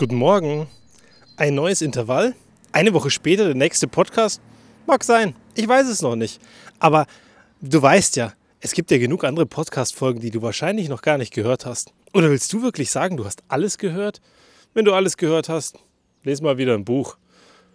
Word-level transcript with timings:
Guten 0.00 0.14
Morgen. 0.14 0.68
Ein 1.36 1.56
neues 1.56 1.82
Intervall? 1.82 2.36
Eine 2.70 2.94
Woche 2.94 3.10
später 3.10 3.46
der 3.46 3.56
nächste 3.56 3.88
Podcast? 3.88 4.40
Mag 4.86 5.02
sein. 5.02 5.34
Ich 5.56 5.66
weiß 5.66 5.88
es 5.88 6.02
noch 6.02 6.14
nicht. 6.14 6.40
Aber 6.78 7.04
du 7.60 7.82
weißt 7.82 8.14
ja, 8.14 8.32
es 8.60 8.74
gibt 8.74 8.92
ja 8.92 8.98
genug 8.98 9.24
andere 9.24 9.44
Podcast-Folgen, 9.44 10.20
die 10.20 10.30
du 10.30 10.40
wahrscheinlich 10.40 10.88
noch 10.88 11.02
gar 11.02 11.18
nicht 11.18 11.34
gehört 11.34 11.66
hast. 11.66 11.92
Oder 12.14 12.30
willst 12.30 12.52
du 12.52 12.62
wirklich 12.62 12.92
sagen, 12.92 13.16
du 13.16 13.24
hast 13.24 13.42
alles 13.48 13.76
gehört? 13.76 14.20
Wenn 14.72 14.84
du 14.84 14.94
alles 14.94 15.16
gehört 15.16 15.48
hast, 15.48 15.80
lese 16.22 16.44
mal 16.44 16.58
wieder 16.58 16.74
ein 16.74 16.84
Buch. 16.84 17.16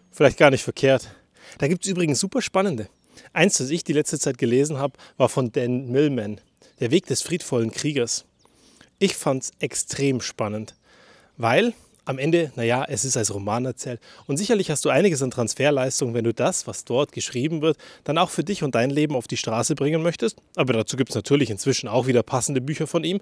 Vielleicht 0.09 0.37
gar 0.37 0.49
nicht 0.49 0.63
verkehrt. 0.63 1.13
Da 1.57 1.67
gibt 1.67 1.83
es 1.83 1.91
übrigens 1.91 2.21
super 2.21 2.41
spannende. 2.41 2.87
Eins, 3.33 3.57
das 3.57 3.69
ich 3.69 3.83
die 3.83 3.91
letzte 3.91 4.17
Zeit 4.17 4.37
gelesen 4.37 4.77
habe, 4.77 4.93
war 5.17 5.27
von 5.27 5.51
Dan 5.51 5.91
Millman, 5.91 6.39
Der 6.79 6.89
Weg 6.89 7.05
des 7.05 7.21
friedvollen 7.21 7.71
Kriegers. 7.71 8.23
Ich 8.97 9.13
fand 9.17 9.43
es 9.43 9.51
extrem 9.59 10.21
spannend, 10.21 10.77
weil 11.35 11.73
am 12.05 12.19
Ende, 12.19 12.51
naja, 12.55 12.85
es 12.87 13.05
ist 13.05 13.15
als 13.15 13.33
Roman 13.33 13.65
erzählt. 13.65 14.01
Und 14.27 14.37
sicherlich 14.37 14.69
hast 14.69 14.83
du 14.85 14.89
einiges 14.89 15.21
an 15.21 15.31
Transferleistung, 15.31 16.13
wenn 16.13 16.23
du 16.23 16.33
das, 16.33 16.67
was 16.67 16.83
dort 16.85 17.11
geschrieben 17.11 17.61
wird, 17.61 17.77
dann 18.03 18.17
auch 18.17 18.29
für 18.29 18.43
dich 18.43 18.63
und 18.63 18.75
dein 18.75 18.89
Leben 18.89 19.15
auf 19.15 19.27
die 19.27 19.37
Straße 19.37 19.75
bringen 19.75 20.03
möchtest. 20.03 20.37
Aber 20.55 20.73
dazu 20.73 20.97
gibt 20.97 21.09
es 21.11 21.15
natürlich 21.15 21.49
inzwischen 21.49 21.87
auch 21.87 22.07
wieder 22.07 22.23
passende 22.23 22.61
Bücher 22.61 22.87
von 22.87 23.03
ihm. 23.03 23.21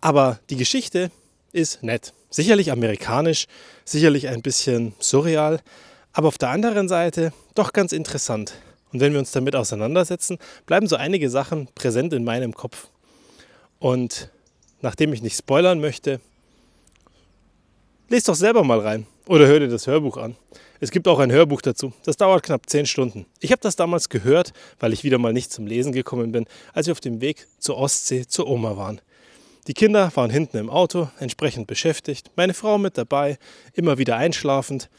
Aber 0.00 0.40
die 0.50 0.56
Geschichte 0.56 1.10
ist 1.52 1.82
nett. 1.82 2.12
Sicherlich 2.30 2.72
amerikanisch, 2.72 3.46
sicherlich 3.84 4.28
ein 4.28 4.42
bisschen 4.42 4.94
surreal, 4.98 5.60
aber 6.12 6.28
auf 6.28 6.38
der 6.38 6.50
anderen 6.50 6.88
Seite 6.88 7.32
doch 7.54 7.72
ganz 7.72 7.92
interessant. 7.92 8.54
Und 8.92 9.00
wenn 9.00 9.12
wir 9.12 9.18
uns 9.18 9.32
damit 9.32 9.56
auseinandersetzen, 9.56 10.38
bleiben 10.66 10.86
so 10.86 10.96
einige 10.96 11.28
Sachen 11.28 11.68
präsent 11.74 12.12
in 12.12 12.24
meinem 12.24 12.54
Kopf. 12.54 12.88
Und 13.78 14.30
nachdem 14.82 15.12
ich 15.12 15.22
nicht 15.22 15.36
spoilern 15.36 15.80
möchte, 15.80 16.20
Lest 18.14 18.28
doch 18.28 18.36
selber 18.36 18.62
mal 18.62 18.78
rein 18.78 19.08
oder 19.26 19.48
hör 19.48 19.58
dir 19.58 19.66
das 19.66 19.88
Hörbuch 19.88 20.18
an. 20.18 20.36
Es 20.78 20.92
gibt 20.92 21.08
auch 21.08 21.18
ein 21.18 21.32
Hörbuch 21.32 21.60
dazu. 21.60 21.92
Das 22.04 22.16
dauert 22.16 22.44
knapp 22.44 22.70
10 22.70 22.86
Stunden. 22.86 23.26
Ich 23.40 23.50
habe 23.50 23.60
das 23.60 23.74
damals 23.74 24.08
gehört, 24.08 24.52
weil 24.78 24.92
ich 24.92 25.02
wieder 25.02 25.18
mal 25.18 25.32
nicht 25.32 25.50
zum 25.52 25.66
Lesen 25.66 25.90
gekommen 25.90 26.30
bin, 26.30 26.46
als 26.74 26.86
wir 26.86 26.92
auf 26.92 27.00
dem 27.00 27.20
Weg 27.20 27.48
zur 27.58 27.76
Ostsee 27.76 28.24
zur 28.24 28.46
Oma 28.46 28.76
waren. 28.76 29.00
Die 29.66 29.74
Kinder 29.74 30.12
waren 30.14 30.30
hinten 30.30 30.58
im 30.58 30.70
Auto, 30.70 31.08
entsprechend 31.18 31.66
beschäftigt, 31.66 32.30
meine 32.36 32.54
Frau 32.54 32.78
mit 32.78 32.96
dabei, 32.96 33.36
immer 33.72 33.98
wieder 33.98 34.16
einschlafend. 34.16 34.90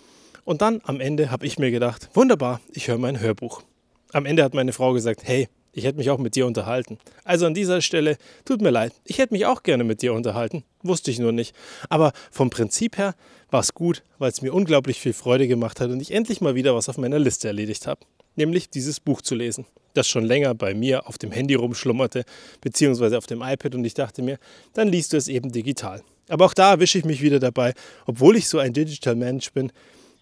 Und 0.44 0.62
dann 0.62 0.82
am 0.84 1.00
Ende 1.00 1.32
habe 1.32 1.46
ich 1.46 1.58
mir 1.58 1.72
gedacht, 1.72 2.10
wunderbar, 2.16 2.60
ich 2.74 2.90
höre 2.90 2.98
mein 2.98 3.22
Hörbuch. 3.22 3.64
Am 4.12 4.26
Ende 4.26 4.44
hat 4.44 4.54
meine 4.54 4.74
Frau 4.74 4.92
gesagt, 4.92 5.22
hey, 5.24 5.48
ich 5.76 5.84
hätte 5.84 5.98
mich 5.98 6.10
auch 6.10 6.18
mit 6.18 6.36
dir 6.36 6.46
unterhalten. 6.46 6.98
Also 7.26 7.46
an 7.46 7.54
dieser 7.54 7.82
Stelle, 7.82 8.18
tut 8.46 8.62
mir 8.62 8.70
leid, 8.70 8.94
ich 9.04 9.18
hätte 9.18 9.34
mich 9.34 9.46
auch 9.46 9.62
gerne 9.62 9.84
mit 9.84 10.02
dir 10.02 10.14
unterhalten, 10.14 10.64
wusste 10.84 11.12
ich 11.12 11.20
nur 11.20 11.34
nicht. 11.34 11.54
Aber 11.90 12.14
vom 12.32 12.50
Prinzip 12.50 12.98
her 12.98 13.14
war 13.52 13.60
es 13.60 13.74
gut, 13.74 14.02
weil 14.18 14.32
es 14.32 14.42
mir 14.42 14.54
unglaublich 14.54 15.02
viel 15.02 15.12
Freude 15.12 15.50
gemacht 15.50 15.82
hat 15.82 15.92
und 15.92 16.00
ich 16.00 16.12
endlich 16.12 16.40
mal 16.40 16.56
wieder 16.56 16.74
was 16.76 16.88
auf 16.88 16.98
meiner 16.98 17.20
Liste 17.20 17.50
erledigt 17.50 17.88
habe. 17.88 18.00
Nämlich 18.38 18.70
dieses 18.70 19.02
Buch 19.02 19.22
zu 19.22 19.36
lesen, 19.36 19.66
das 19.94 20.08
schon 20.08 20.24
länger 20.24 20.56
bei 20.56 20.74
mir 20.74 21.08
auf 21.08 21.18
dem 21.18 21.32
Handy 21.32 21.56
rumschlummerte, 21.56 22.24
beziehungsweise 22.62 23.18
auf 23.18 23.26
dem 23.26 23.42
iPad 23.42 23.76
und 23.76 23.84
ich 23.84 23.94
dachte 23.94 24.22
mir, 24.22 24.40
dann 24.74 24.88
liest 24.88 25.12
du 25.12 25.18
es 25.18 25.28
eben 25.28 25.52
digital. 25.52 26.02
Aber 26.30 26.46
auch 26.46 26.54
da 26.54 26.72
erwische 26.72 26.98
ich 26.98 27.06
mich 27.06 27.22
wieder 27.22 27.40
dabei, 27.40 27.74
obwohl 28.06 28.38
ich 28.38 28.48
so 28.48 28.60
ein 28.60 28.74
Digital 28.74 29.16
Mensch 29.16 29.52
bin, 29.52 29.72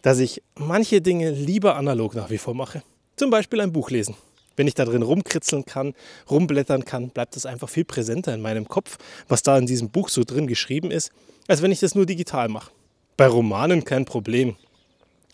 dass 0.02 0.20
ich 0.20 0.42
manche 0.56 1.00
Dinge 1.00 1.30
lieber 1.30 1.76
analog 1.76 2.16
nach 2.16 2.30
wie 2.30 2.38
vor 2.38 2.56
mache. 2.56 2.84
Zum 3.16 3.30
Beispiel 3.30 3.62
ein 3.62 3.72
Buch 3.72 3.90
lesen. 3.90 4.16
Wenn 4.56 4.68
ich 4.68 4.76
da 4.76 4.86
drin 4.86 5.02
rumkritzeln 5.02 5.66
kann, 5.66 5.94
rumblättern 6.30 6.86
kann, 6.86 7.10
bleibt 7.10 7.36
das 7.36 7.46
einfach 7.46 7.70
viel 7.70 7.86
präsenter 7.86 8.34
in 8.34 8.42
meinem 8.42 8.68
Kopf, 8.68 8.98
was 9.28 9.44
da 9.44 9.58
in 9.58 9.66
diesem 9.66 9.90
Buch 9.90 10.10
so 10.10 10.24
drin 10.24 10.48
geschrieben 10.48 10.92
ist, 10.92 11.12
als 11.48 11.62
wenn 11.62 11.72
ich 11.72 11.80
das 11.80 11.96
nur 11.96 12.06
digital 12.06 12.50
mache. 12.50 12.72
Bei 13.18 13.28
Romanen 13.28 13.84
kein 13.84 14.06
Problem. 14.06 14.56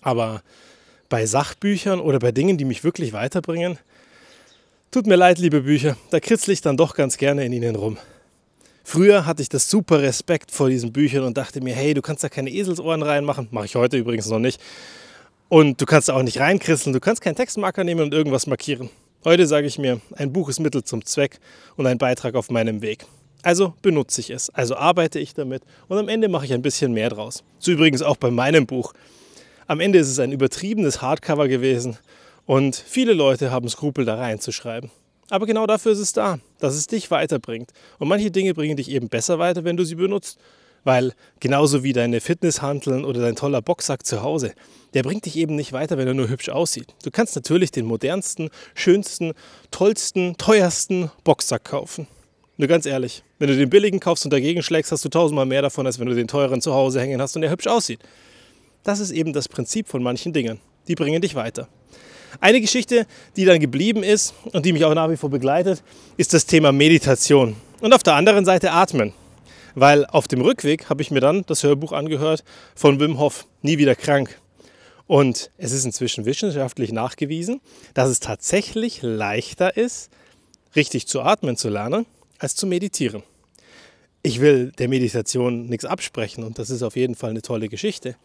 Aber 0.01 0.41
bei 1.09 1.25
Sachbüchern 1.25 1.99
oder 1.99 2.19
bei 2.19 2.31
Dingen, 2.31 2.57
die 2.57 2.65
mich 2.65 2.83
wirklich 2.83 3.13
weiterbringen, 3.13 3.77
tut 4.91 5.07
mir 5.07 5.15
leid, 5.15 5.39
liebe 5.39 5.61
Bücher, 5.61 5.97
da 6.11 6.19
kritzel 6.19 6.53
ich 6.53 6.61
dann 6.61 6.77
doch 6.77 6.95
ganz 6.95 7.17
gerne 7.17 7.45
in 7.45 7.53
ihnen 7.53 7.75
rum. 7.75 7.97
Früher 8.83 9.25
hatte 9.25 9.43
ich 9.43 9.49
das 9.49 9.69
super 9.69 10.01
Respekt 10.01 10.51
vor 10.51 10.69
diesen 10.69 10.91
Büchern 10.91 11.23
und 11.23 11.37
dachte 11.37 11.61
mir, 11.61 11.75
hey, 11.75 11.93
du 11.93 12.01
kannst 12.01 12.23
da 12.23 12.29
keine 12.29 12.49
Eselsohren 12.49 13.03
reinmachen. 13.03 13.47
Mache 13.51 13.65
ich 13.65 13.75
heute 13.75 13.97
übrigens 13.97 14.27
noch 14.29 14.39
nicht. 14.39 14.59
Und 15.47 15.79
du 15.79 15.85
kannst 15.85 16.09
da 16.09 16.15
auch 16.15 16.23
nicht 16.23 16.39
reinkrisseln. 16.39 16.93
Du 16.93 16.99
kannst 16.99 17.21
keinen 17.21 17.35
Textmarker 17.35 17.83
nehmen 17.83 18.01
und 18.01 18.13
irgendwas 18.13 18.47
markieren. 18.47 18.89
Heute 19.25 19.47
sage 19.47 19.67
ich 19.67 19.77
mir, 19.77 19.99
ein 20.15 20.31
Buch 20.31 20.47
ist 20.47 20.61
Mittel 20.61 20.81
zum 20.85 21.03
Zweck 21.03 21.41
und 21.75 21.85
ein 21.85 21.97
Beitrag 21.97 22.35
auf 22.35 22.49
meinem 22.49 22.81
Weg. 22.81 23.05
Also 23.43 23.73
benutze 23.81 24.21
ich 24.21 24.29
es, 24.29 24.49
also 24.51 24.77
arbeite 24.77 25.19
ich 25.19 25.33
damit 25.33 25.61
und 25.89 25.97
am 25.97 26.07
Ende 26.07 26.29
mache 26.29 26.45
ich 26.45 26.53
ein 26.53 26.61
bisschen 26.61 26.93
mehr 26.93 27.09
draus. 27.09 27.43
So 27.57 27.73
übrigens 27.73 28.01
auch 28.01 28.15
bei 28.15 28.31
meinem 28.31 28.65
Buch. 28.65 28.93
Am 29.67 29.81
Ende 29.81 29.99
ist 29.99 30.07
es 30.07 30.19
ein 30.19 30.31
übertriebenes 30.31 31.01
Hardcover 31.01 31.49
gewesen 31.49 31.97
und 32.45 32.77
viele 32.77 33.11
Leute 33.11 33.51
haben 33.51 33.67
Skrupel 33.67 34.05
da 34.05 34.15
reinzuschreiben. 34.15 34.89
Aber 35.29 35.45
genau 35.45 35.67
dafür 35.67 35.91
ist 35.91 35.99
es 35.99 36.13
da, 36.13 36.39
dass 36.59 36.75
es 36.75 36.87
dich 36.87 37.11
weiterbringt. 37.11 37.73
Und 37.97 38.07
manche 38.07 38.31
Dinge 38.31 38.53
bringen 38.53 38.77
dich 38.77 38.89
eben 38.89 39.09
besser 39.09 39.37
weiter, 39.37 39.65
wenn 39.65 39.75
du 39.75 39.83
sie 39.83 39.95
benutzt. 39.95 40.39
Weil 40.83 41.13
genauso 41.39 41.83
wie 41.83 41.93
deine 41.93 42.21
Fitnesshanteln 42.21 43.05
oder 43.05 43.21
dein 43.21 43.35
toller 43.35 43.61
Boxsack 43.61 44.05
zu 44.05 44.21
Hause, 44.23 44.53
der 44.93 45.03
bringt 45.03 45.25
dich 45.25 45.35
eben 45.35 45.55
nicht 45.55 45.73
weiter, 45.73 45.97
wenn 45.97 46.07
er 46.07 46.13
nur 46.13 46.29
hübsch 46.29 46.49
aussieht. 46.49 46.93
Du 47.03 47.11
kannst 47.11 47.35
natürlich 47.35 47.71
den 47.71 47.85
modernsten, 47.85 48.49
schönsten, 48.73 49.33
tollsten, 49.71 50.37
teuersten 50.37 51.11
Boxsack 51.23 51.65
kaufen. 51.65 52.07
Nur 52.57 52.67
ganz 52.67 52.85
ehrlich, 52.85 53.23
wenn 53.37 53.47
du 53.47 53.55
den 53.55 53.69
billigen 53.69 53.99
kaufst 53.99 54.25
und 54.25 54.33
dagegen 54.33 54.61
schlägst, 54.63 54.91
hast 54.91 55.05
du 55.05 55.09
tausendmal 55.09 55.45
mehr 55.45 55.61
davon, 55.61 55.85
als 55.85 55.99
wenn 55.99 56.07
du 56.07 56.15
den 56.15 56.27
teuren 56.27 56.61
zu 56.61 56.73
Hause 56.73 56.99
hängen 56.99 57.21
hast 57.21 57.35
und 57.35 57.41
der 57.41 57.51
hübsch 57.51 57.67
aussieht. 57.67 57.99
Das 58.83 58.99
ist 58.99 59.11
eben 59.11 59.31
das 59.33 59.47
Prinzip 59.47 59.87
von 59.87 60.03
manchen 60.03 60.33
Dingen. 60.33 60.59
Die 60.87 60.95
bringen 60.95 61.21
dich 61.21 61.35
weiter. 61.35 61.67
Eine 62.41 62.61
Geschichte, 62.61 63.05
die 63.35 63.45
dann 63.45 63.59
geblieben 63.59 64.03
ist 64.03 64.33
und 64.51 64.65
die 64.65 64.73
mich 64.73 64.85
auch 64.85 64.93
nach 64.93 65.09
wie 65.09 65.17
vor 65.17 65.29
begleitet, 65.29 65.83
ist 66.17 66.33
das 66.33 66.45
Thema 66.45 66.71
Meditation. 66.71 67.55
Und 67.81 67.93
auf 67.93 68.03
der 68.03 68.15
anderen 68.15 68.45
Seite 68.45 68.71
Atmen. 68.71 69.13
Weil 69.75 70.05
auf 70.05 70.27
dem 70.27 70.41
Rückweg 70.41 70.89
habe 70.89 71.01
ich 71.01 71.11
mir 71.11 71.19
dann 71.19 71.43
das 71.47 71.63
Hörbuch 71.63 71.91
angehört 71.91 72.43
von 72.75 72.99
Wim 72.99 73.19
Hof, 73.19 73.45
Nie 73.61 73.77
wieder 73.77 73.95
krank. 73.95 74.39
Und 75.07 75.49
es 75.57 75.71
ist 75.71 75.85
inzwischen 75.85 76.25
wissenschaftlich 76.25 76.91
nachgewiesen, 76.91 77.61
dass 77.93 78.09
es 78.09 78.19
tatsächlich 78.19 79.01
leichter 79.01 79.75
ist, 79.75 80.11
richtig 80.75 81.07
zu 81.07 81.21
atmen 81.21 81.57
zu 81.57 81.69
lernen, 81.69 82.05
als 82.37 82.55
zu 82.55 82.67
meditieren. 82.67 83.23
Ich 84.21 84.39
will 84.39 84.71
der 84.77 84.87
Meditation 84.87 85.65
nichts 85.67 85.85
absprechen 85.85 86.43
und 86.43 86.59
das 86.59 86.69
ist 86.69 86.83
auf 86.83 86.95
jeden 86.95 87.15
Fall 87.15 87.31
eine 87.31 87.41
tolle 87.41 87.69
Geschichte. 87.69 88.15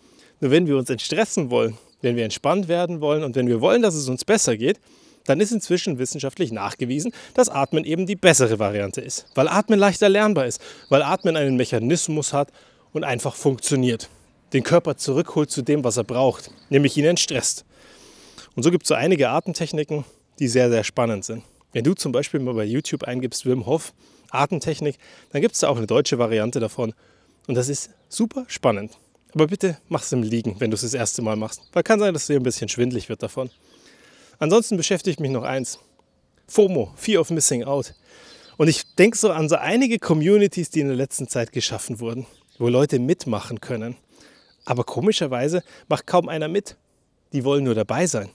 Nur 0.40 0.50
wenn 0.50 0.66
wir 0.66 0.76
uns 0.76 0.90
entstressen 0.90 1.50
wollen, 1.50 1.78
wenn 2.02 2.16
wir 2.16 2.24
entspannt 2.24 2.68
werden 2.68 3.00
wollen 3.00 3.22
und 3.22 3.34
wenn 3.36 3.46
wir 3.46 3.60
wollen, 3.60 3.80
dass 3.80 3.94
es 3.94 4.08
uns 4.08 4.24
besser 4.24 4.56
geht, 4.56 4.78
dann 5.26 5.40
ist 5.40 5.52
inzwischen 5.52 5.98
wissenschaftlich 5.98 6.52
nachgewiesen, 6.52 7.12
dass 7.34 7.48
Atmen 7.48 7.84
eben 7.84 8.06
die 8.06 8.16
bessere 8.16 8.58
Variante 8.58 9.00
ist. 9.00 9.26
Weil 9.34 9.48
Atmen 9.48 9.78
leichter 9.78 10.08
lernbar 10.08 10.46
ist, 10.46 10.60
weil 10.88 11.02
Atmen 11.02 11.36
einen 11.36 11.56
Mechanismus 11.56 12.32
hat 12.32 12.50
und 12.92 13.04
einfach 13.04 13.34
funktioniert. 13.34 14.08
Den 14.52 14.62
Körper 14.62 14.96
zurückholt 14.96 15.50
zu 15.50 15.62
dem, 15.62 15.82
was 15.84 15.96
er 15.96 16.04
braucht, 16.04 16.50
nämlich 16.70 16.96
ihn 16.96 17.04
entstresst. 17.04 17.64
Und 18.54 18.62
so 18.62 18.70
gibt 18.70 18.84
es 18.84 18.88
so 18.88 18.94
einige 18.94 19.30
Atemtechniken, 19.30 20.04
die 20.38 20.48
sehr, 20.48 20.70
sehr 20.70 20.84
spannend 20.84 21.24
sind. 21.24 21.42
Wenn 21.72 21.84
du 21.84 21.94
zum 21.94 22.12
Beispiel 22.12 22.40
mal 22.40 22.54
bei 22.54 22.64
YouTube 22.64 23.02
eingibst 23.02 23.46
Wim 23.46 23.66
Hof 23.66 23.92
Atemtechnik, 24.30 24.96
dann 25.32 25.42
gibt 25.42 25.54
es 25.54 25.60
da 25.60 25.68
auch 25.68 25.76
eine 25.76 25.86
deutsche 25.86 26.18
Variante 26.18 26.60
davon. 26.60 26.94
Und 27.46 27.56
das 27.56 27.68
ist 27.68 27.90
super 28.08 28.44
spannend. 28.48 28.92
Aber 29.34 29.48
bitte 29.48 29.78
mach 29.88 30.02
es 30.02 30.12
im 30.12 30.22
Liegen, 30.22 30.56
wenn 30.60 30.70
du 30.70 30.76
es 30.76 30.82
das 30.82 30.94
erste 30.94 31.20
Mal 31.20 31.36
machst. 31.36 31.62
Weil 31.72 31.82
kann 31.82 31.98
sein, 31.98 32.14
dass 32.14 32.28
dir 32.28 32.36
ein 32.36 32.42
bisschen 32.42 32.68
schwindlig 32.68 33.08
wird 33.08 33.22
davon. 33.22 33.50
Ansonsten 34.38 34.76
beschäftigt 34.76 35.20
mich 35.20 35.30
noch 35.30 35.44
eins. 35.44 35.78
FOMO, 36.48 36.92
Fear 36.96 37.20
of 37.20 37.30
Missing 37.30 37.64
Out. 37.64 37.94
Und 38.56 38.68
ich 38.68 38.94
denke 38.94 39.16
so 39.16 39.30
an 39.30 39.48
so 39.48 39.56
einige 39.56 39.98
Communities, 39.98 40.70
die 40.70 40.80
in 40.80 40.88
der 40.88 40.96
letzten 40.96 41.28
Zeit 41.28 41.52
geschaffen 41.52 42.00
wurden, 42.00 42.26
wo 42.58 42.68
Leute 42.68 42.98
mitmachen 42.98 43.60
können. 43.60 43.96
Aber 44.64 44.84
komischerweise 44.84 45.62
macht 45.88 46.06
kaum 46.06 46.28
einer 46.28 46.48
mit. 46.48 46.76
Die 47.32 47.44
wollen 47.44 47.64
nur 47.64 47.74
dabei 47.74 48.06
sein. 48.06 48.30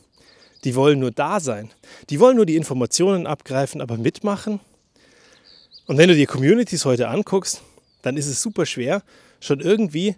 Die 0.64 0.76
wollen 0.76 1.00
nur 1.00 1.12
da 1.12 1.40
sein. 1.40 1.72
Die 2.10 2.20
wollen 2.20 2.36
nur 2.36 2.46
die 2.46 2.58
Informationen 2.58 3.28
abgreifen, 3.28 3.82
aber 3.82 3.98
mitmachen. 3.98 4.60
Und 5.88 5.98
wenn 5.98 6.10
du 6.10 6.16
dir 6.16 6.28
Communities 6.28 6.86
heute 6.86 7.08
anguckst, 7.08 7.62
dann 8.02 8.18
ist 8.18 8.28
es 8.28 8.42
super 8.42 8.66
schwer, 8.66 9.02
schon 9.40 9.62
irgendwie 9.62 10.16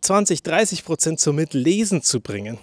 20, 0.00 0.42
30 0.42 0.84
Prozent 0.84 1.20
zum 1.20 1.36
Mitlesen 1.36 2.02
zu 2.02 2.20
bringen. 2.20 2.58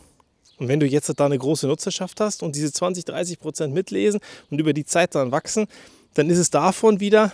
Und 0.58 0.68
wenn 0.68 0.80
du 0.80 0.86
jetzt 0.86 1.12
da 1.18 1.26
eine 1.26 1.38
große 1.38 1.68
Nutzerschaft 1.68 2.20
hast 2.22 2.44
und 2.44 2.56
diese 2.56 2.72
20, 2.72 3.06
30 3.06 3.40
Prozent 3.40 3.74
mitlesen 3.74 4.20
und 4.50 4.60
über 4.60 4.74
die 4.74 4.86
Zeit 4.86 5.16
dann 5.16 5.32
wachsen, 5.32 5.68
dann 6.14 6.30
ist 6.30 6.38
es 6.38 6.50
davon 6.50 7.00
wieder 7.00 7.34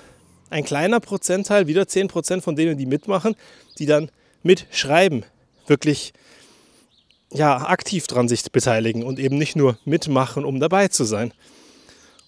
ein 0.50 0.64
kleiner 0.64 1.00
Prozentteil, 1.00 1.68
wieder 1.68 1.88
10 1.88 2.08
Prozent 2.08 2.44
von 2.44 2.56
denen, 2.56 2.78
die 2.78 2.86
mitmachen, 2.86 3.36
die 3.80 3.86
dann 3.86 4.10
mitschreiben, 4.44 5.24
wirklich 5.68 6.14
ja, 7.32 7.68
aktiv 7.68 8.08
dran 8.08 8.28
sich 8.28 8.44
beteiligen 8.52 9.04
und 9.04 9.20
eben 9.20 9.38
nicht 9.38 9.56
nur 9.56 9.78
mitmachen, 9.86 10.44
um 10.44 10.60
dabei 10.60 10.90
zu 10.90 11.06
sein. 11.06 11.34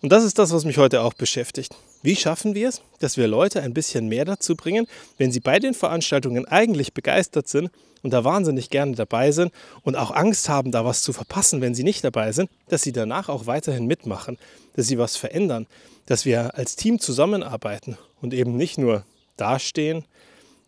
Und 0.04 0.12
das 0.12 0.26
ist 0.26 0.38
das, 0.38 0.52
was 0.52 0.66
mich 0.66 0.78
heute 0.78 1.02
auch 1.02 1.14
beschäftigt. 1.14 1.74
Wie 2.02 2.18
schaffen 2.18 2.56
wir 2.56 2.68
es, 2.68 2.82
dass 3.00 3.16
wir 3.16 3.26
Leute 3.26 3.62
ein 3.62 3.74
bisschen 3.74 4.10
mehr 4.10 4.26
dazu 4.26 4.54
bringen, 4.58 4.86
wenn 5.18 5.32
sie 5.32 5.40
bei 5.40 5.60
den 5.60 5.74
Veranstaltungen 5.74 6.46
eigentlich 6.46 6.94
begeistert 6.94 7.48
sind 7.48 7.72
und 8.02 8.12
da 8.12 8.26
wahnsinnig 8.26 8.70
gerne 8.70 8.98
dabei 8.98 9.32
sind 9.32 9.54
und 9.84 9.96
auch 9.96 10.12
Angst 10.12 10.50
haben, 10.50 10.74
da 10.74 10.84
was 10.84 11.04
zu 11.04 11.14
verpassen, 11.14 11.62
wenn 11.62 11.74
sie 11.74 11.86
nicht 11.86 12.04
dabei 12.04 12.34
sind, 12.34 12.50
dass 12.68 12.82
sie 12.82 12.92
danach 12.92 13.30
auch 13.30 13.48
weiterhin 13.48 13.86
mitmachen, 13.86 14.38
dass 14.76 14.88
sie 14.88 14.98
was 14.98 15.16
verändern, 15.16 15.68
dass 16.06 16.26
wir 16.26 16.58
als 16.58 16.76
Team 16.76 17.00
zusammenarbeiten 17.00 17.98
und 18.22 18.34
eben 18.34 18.58
nicht 18.58 18.78
nur 18.78 19.06
dastehen, 19.38 20.04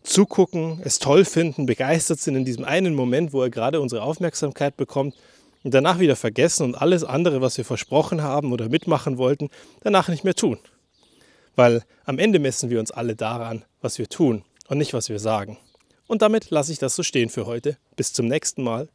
zugucken, 0.02 0.80
es 0.82 0.98
toll 0.98 1.26
finden, 1.26 1.66
begeistert 1.66 2.20
sind 2.20 2.36
in 2.36 2.46
diesem 2.46 2.64
einen 2.64 2.94
Moment, 2.94 3.34
wo 3.34 3.42
er 3.42 3.50
gerade 3.50 3.82
unsere 3.82 4.00
Aufmerksamkeit 4.00 4.78
bekommt 4.78 5.14
und 5.66 5.74
danach 5.74 5.98
wieder 5.98 6.14
vergessen 6.14 6.62
und 6.62 6.74
alles 6.76 7.02
andere, 7.02 7.40
was 7.40 7.58
wir 7.58 7.64
versprochen 7.64 8.22
haben 8.22 8.52
oder 8.52 8.68
mitmachen 8.68 9.18
wollten, 9.18 9.50
danach 9.80 10.06
nicht 10.06 10.22
mehr 10.22 10.36
tun. 10.36 10.60
Weil 11.56 11.82
am 12.04 12.20
Ende 12.20 12.38
messen 12.38 12.70
wir 12.70 12.78
uns 12.78 12.92
alle 12.92 13.16
daran, 13.16 13.64
was 13.80 13.98
wir 13.98 14.08
tun 14.08 14.44
und 14.68 14.78
nicht, 14.78 14.94
was 14.94 15.08
wir 15.08 15.18
sagen. 15.18 15.58
Und 16.06 16.22
damit 16.22 16.50
lasse 16.50 16.70
ich 16.70 16.78
das 16.78 16.94
so 16.94 17.02
stehen 17.02 17.30
für 17.30 17.46
heute. 17.46 17.78
Bis 17.96 18.12
zum 18.12 18.28
nächsten 18.28 18.62
Mal. 18.62 18.88